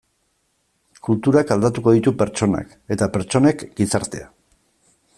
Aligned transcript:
Kulturak 1.07 1.53
aldatuko 1.57 1.95
ditu 1.97 2.15
pertsonak 2.23 2.75
eta 2.97 3.09
pertsonek 3.19 3.67
gizartea. 3.83 4.31